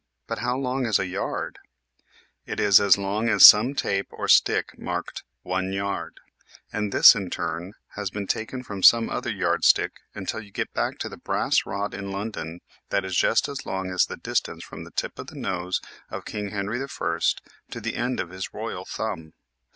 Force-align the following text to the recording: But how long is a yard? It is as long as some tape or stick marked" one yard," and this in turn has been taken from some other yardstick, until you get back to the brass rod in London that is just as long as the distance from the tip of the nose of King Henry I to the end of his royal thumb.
But 0.25 0.39
how 0.39 0.57
long 0.57 0.87
is 0.87 0.97
a 0.97 1.05
yard? 1.05 1.59
It 2.47 2.59
is 2.59 2.81
as 2.81 2.97
long 2.97 3.29
as 3.29 3.45
some 3.45 3.75
tape 3.75 4.07
or 4.09 4.27
stick 4.27 4.75
marked" 4.79 5.23
one 5.53 5.71
yard," 5.73 6.19
and 6.73 6.91
this 6.91 7.13
in 7.13 7.29
turn 7.29 7.73
has 7.89 8.09
been 8.09 8.25
taken 8.25 8.63
from 8.63 8.81
some 8.81 9.11
other 9.11 9.29
yardstick, 9.29 9.97
until 10.15 10.41
you 10.41 10.49
get 10.51 10.73
back 10.73 10.97
to 11.01 11.09
the 11.09 11.17
brass 11.17 11.67
rod 11.67 11.93
in 11.93 12.09
London 12.09 12.61
that 12.89 13.05
is 13.05 13.15
just 13.15 13.47
as 13.47 13.63
long 13.63 13.91
as 13.91 14.07
the 14.07 14.17
distance 14.17 14.63
from 14.63 14.85
the 14.85 14.91
tip 14.91 15.19
of 15.19 15.27
the 15.27 15.35
nose 15.35 15.79
of 16.09 16.25
King 16.25 16.49
Henry 16.49 16.81
I 16.81 17.19
to 17.69 17.79
the 17.79 17.95
end 17.95 18.19
of 18.19 18.31
his 18.31 18.55
royal 18.55 18.85
thumb. 18.85 19.33